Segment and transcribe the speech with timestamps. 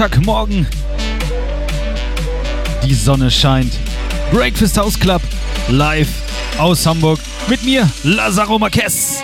[0.00, 0.66] Sonntagmorgen.
[2.82, 3.74] Die Sonne scheint.
[4.32, 5.20] Breakfast House Club
[5.68, 6.08] live
[6.56, 9.22] aus Hamburg mit mir, Lazaro Marquez.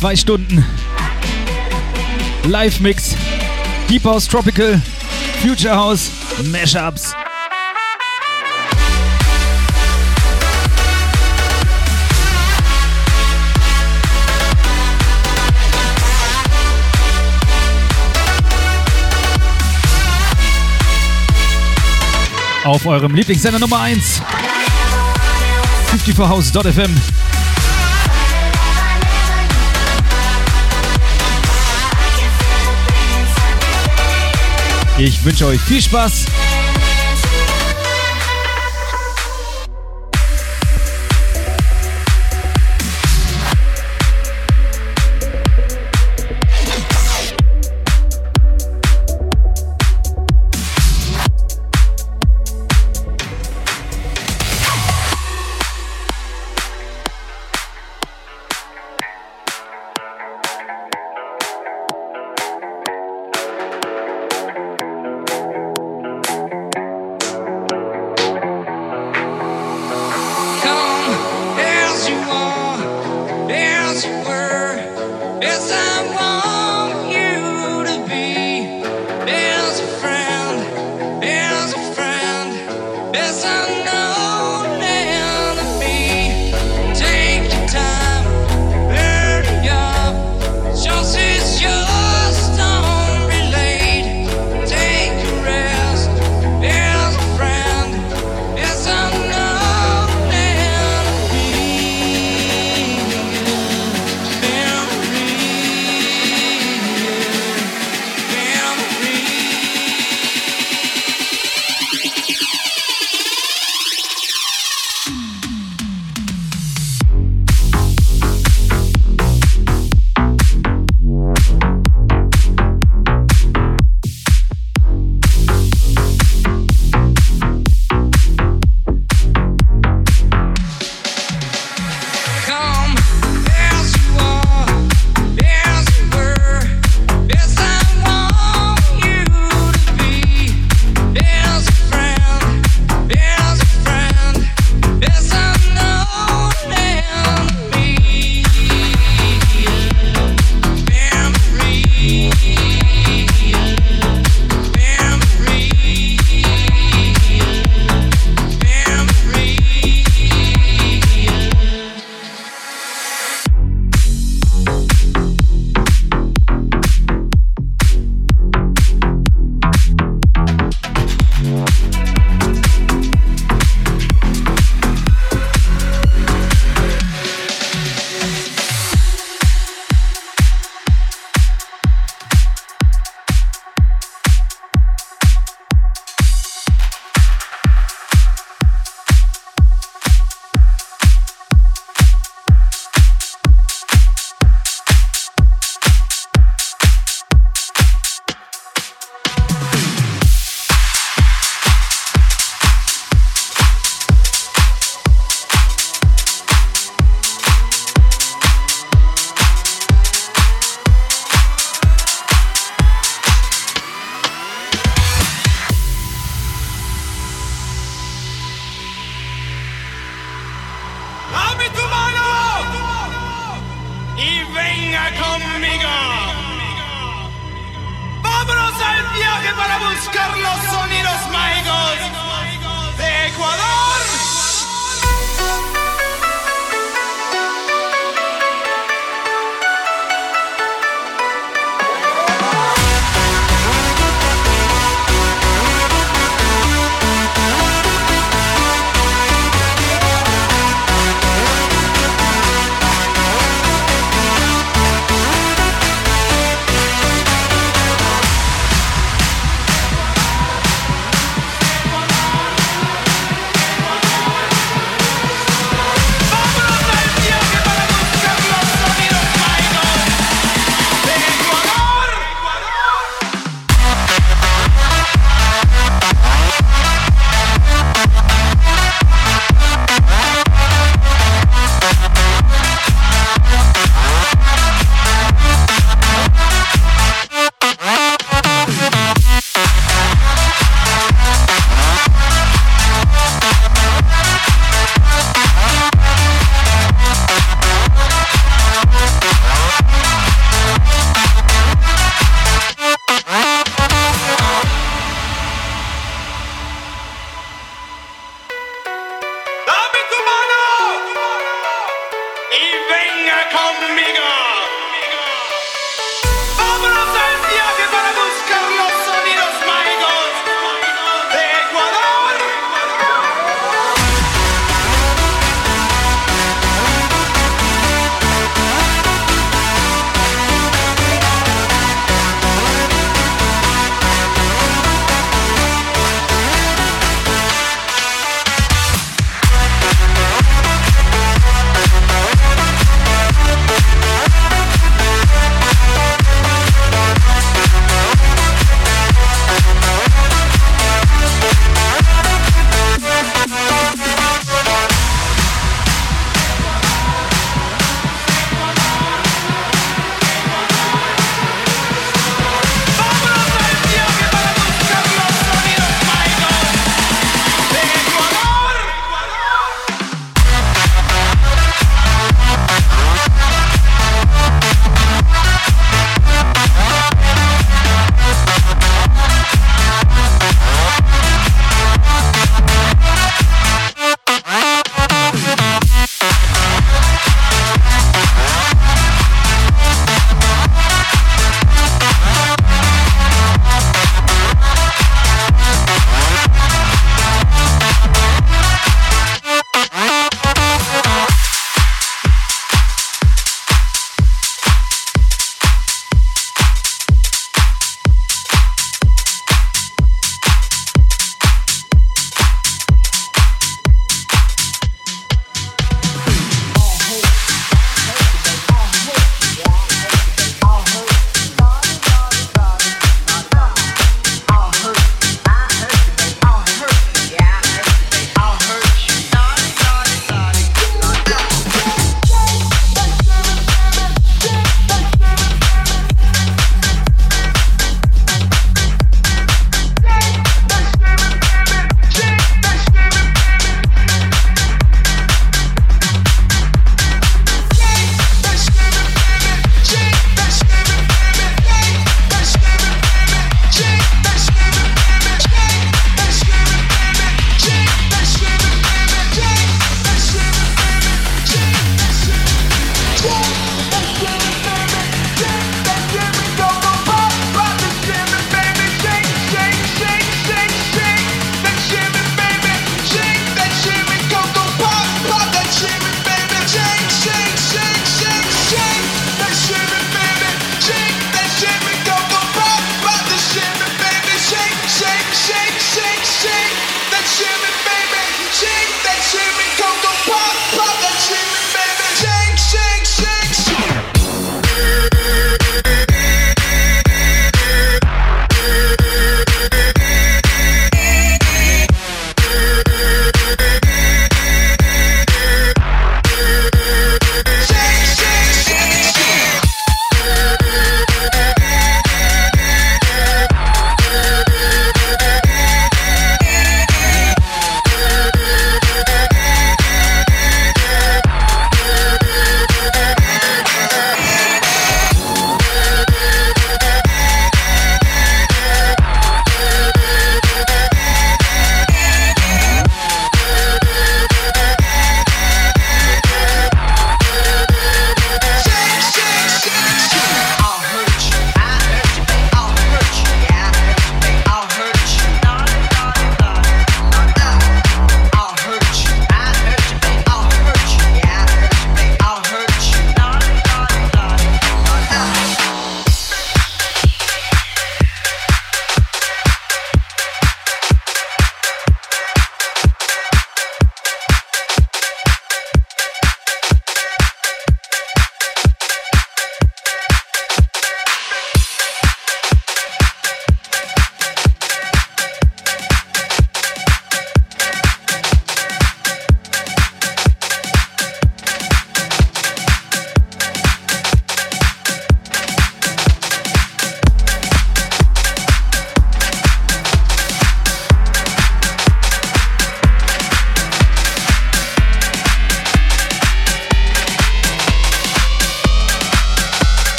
[0.00, 0.64] Zwei Stunden
[2.44, 3.14] Live-Mix,
[3.86, 4.80] Deep House Tropical,
[5.42, 6.10] Future House,
[6.44, 7.14] Mashups.
[22.64, 24.22] Auf eurem Lieblingssender Nummer 1.
[25.92, 27.19] 54house.fm.
[35.02, 36.26] Ich wünsche euch viel Spaß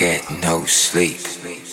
[0.00, 1.69] get no sleep.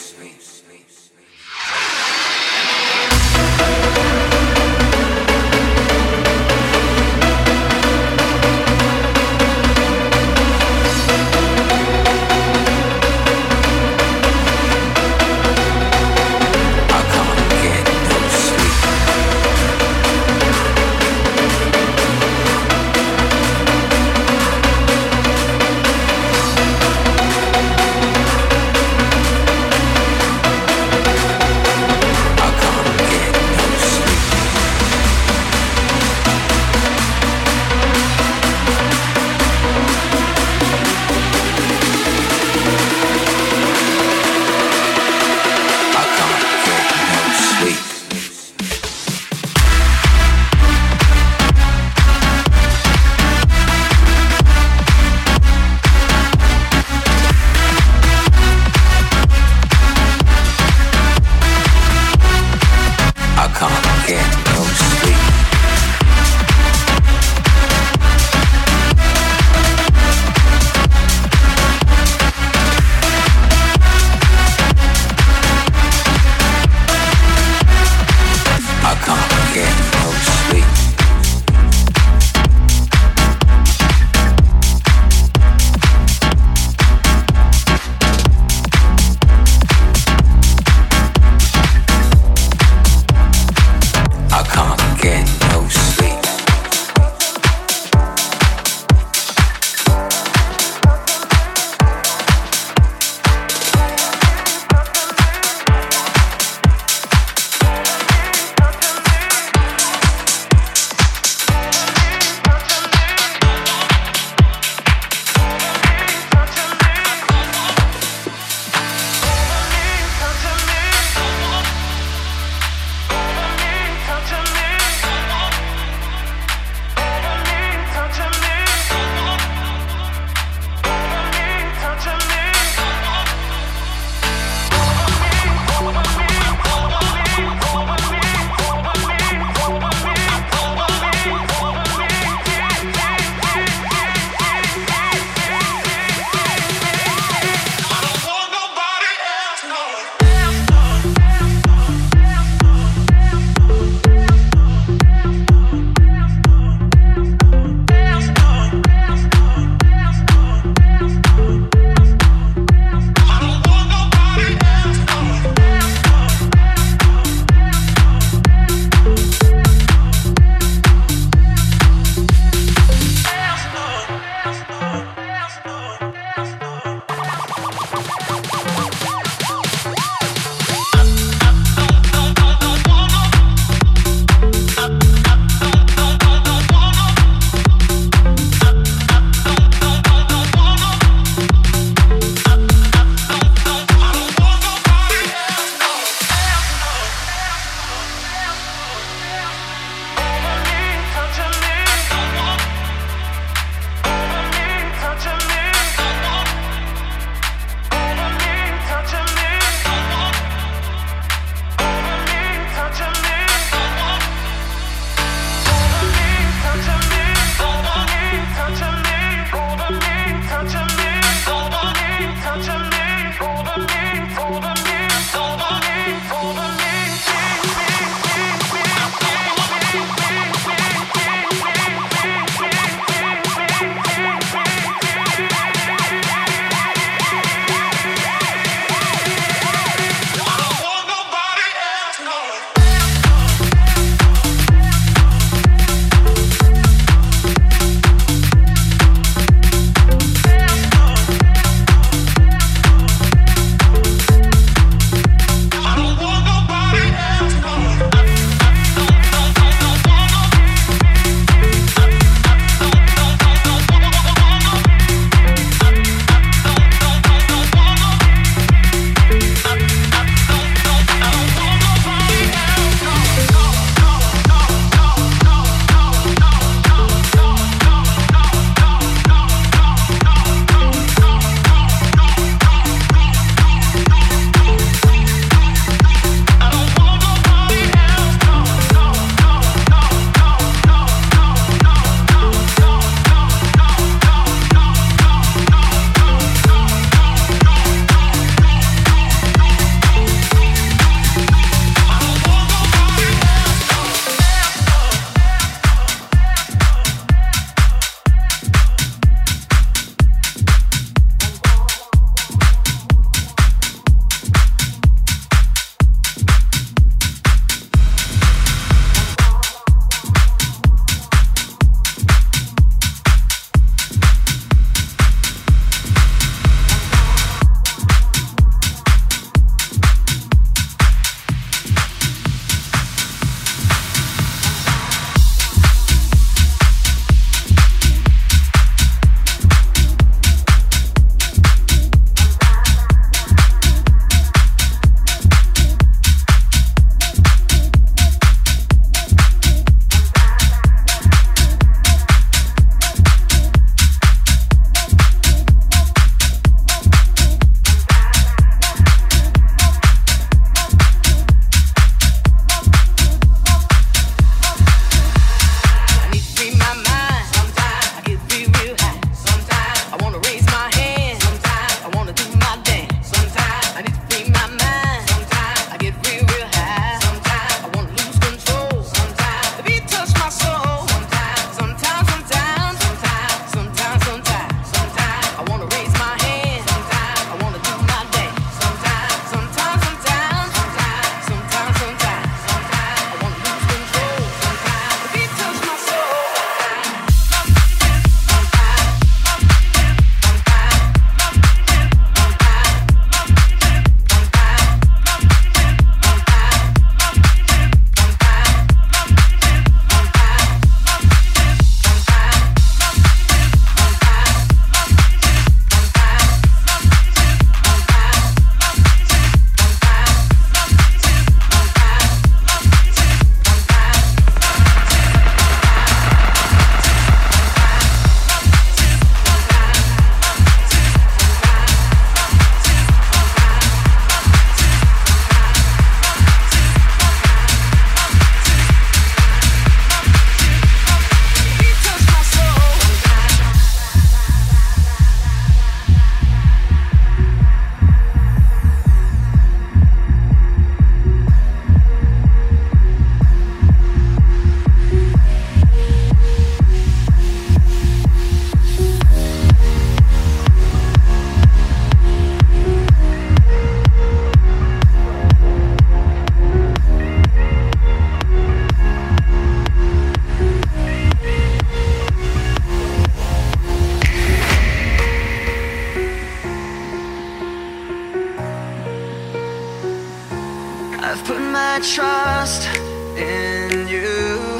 [481.97, 482.87] My trust
[483.35, 484.79] in you.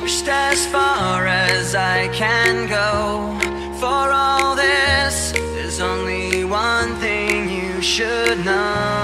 [0.00, 3.38] Pushed as far as I can go.
[3.78, 9.03] For all this, there's only one thing you should know.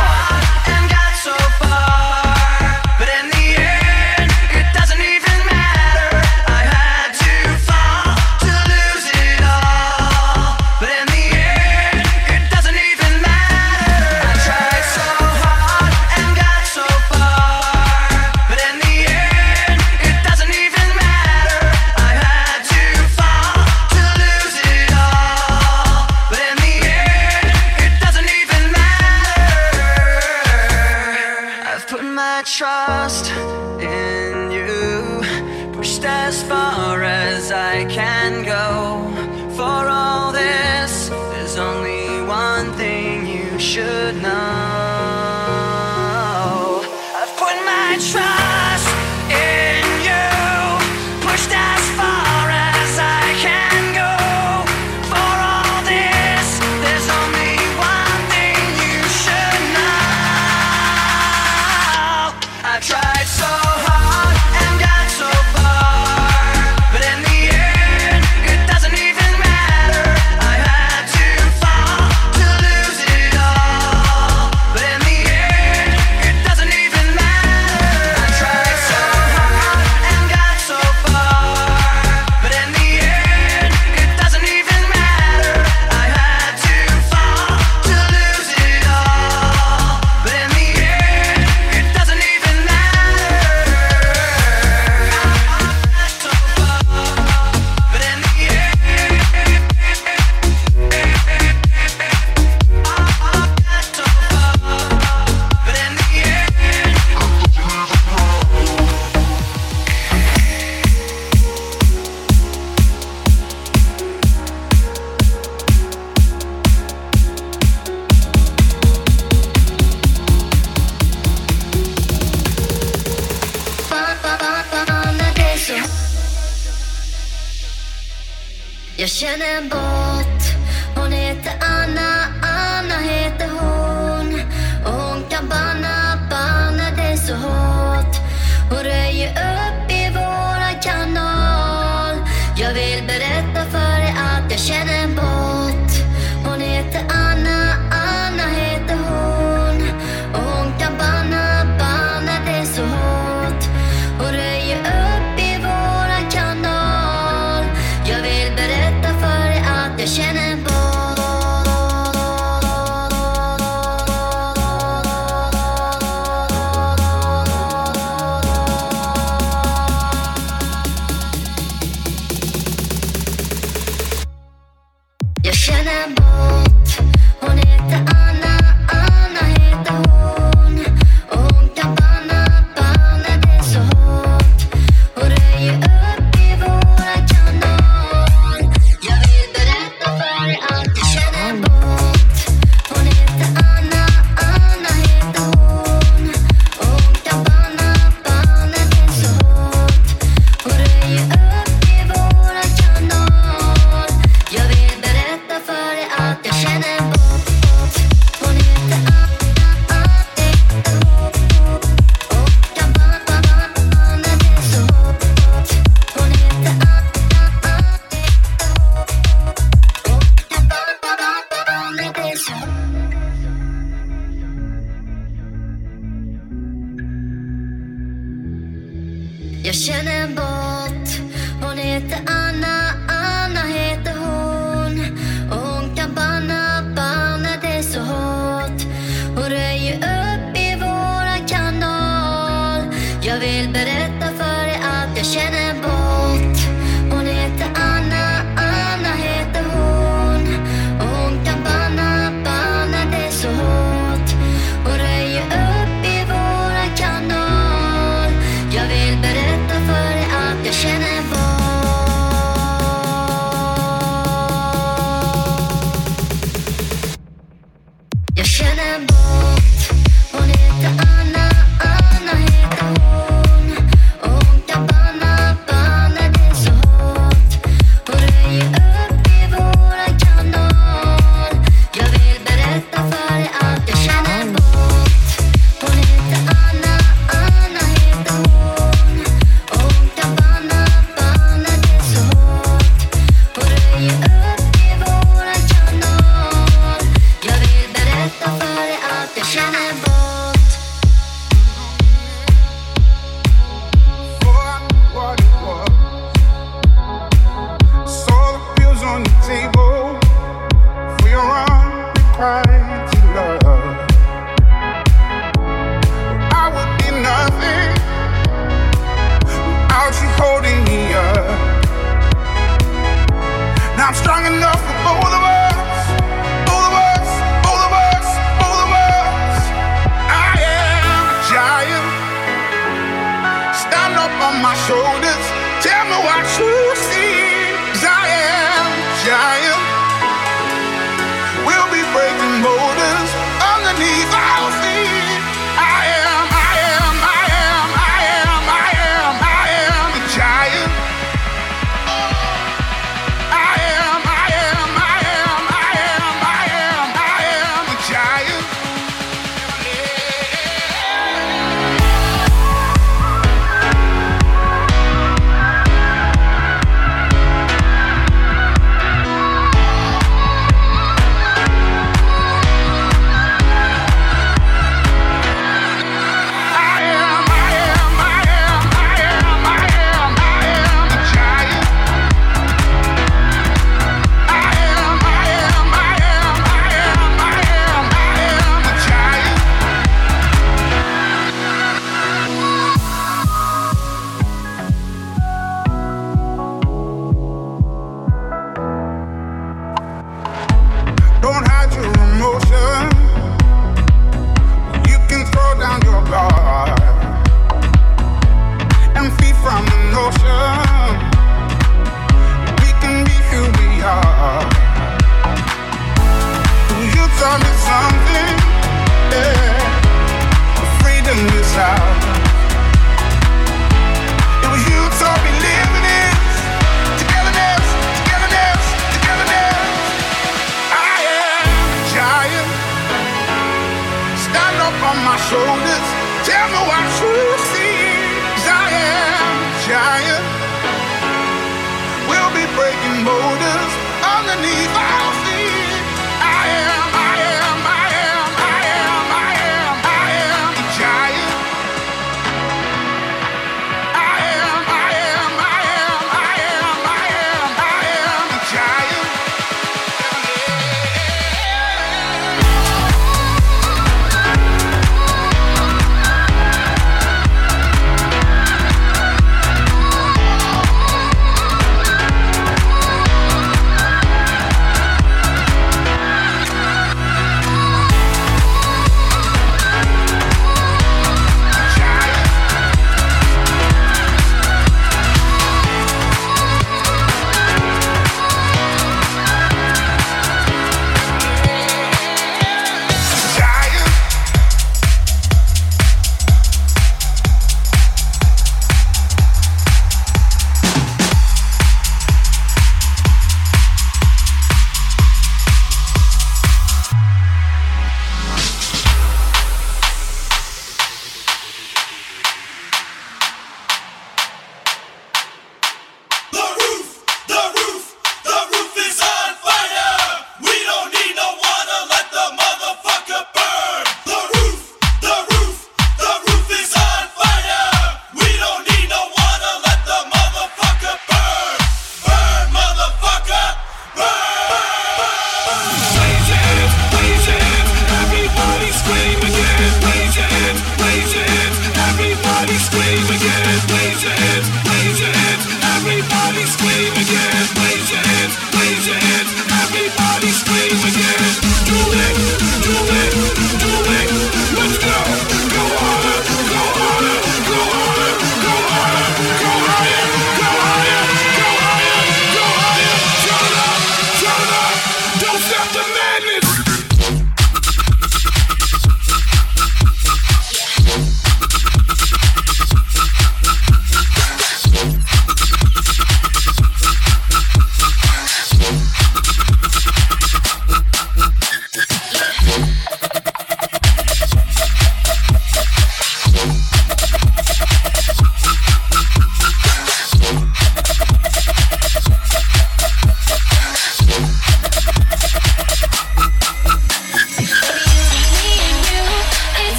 [129.01, 130.00] Yes, Shannon Boy.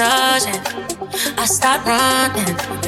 [0.00, 2.79] Sabotaging, I start running.